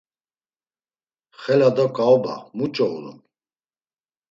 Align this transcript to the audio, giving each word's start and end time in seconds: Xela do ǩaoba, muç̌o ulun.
Xela 1.41 1.69
do 1.75 1.85
ǩaoba, 1.95 2.35
muç̌o 2.57 2.85
ulun. 2.95 3.19